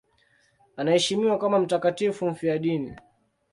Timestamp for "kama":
1.39-1.59